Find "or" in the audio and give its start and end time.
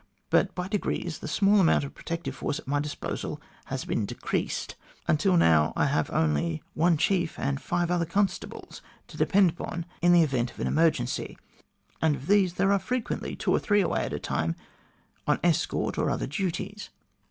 13.51-13.59, 15.99-16.09